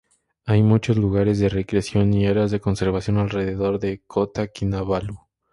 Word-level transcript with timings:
Hay 0.47 0.63
muchos 0.63 0.97
lugares 0.97 1.37
de 1.37 1.47
recreación 1.47 2.11
y 2.15 2.25
áreas 2.25 2.49
de 2.49 2.59
conservación 2.59 3.17
alrededor 3.19 3.77
de 3.77 4.01
Kota 4.07 4.47
Kinabalu. 4.47 5.15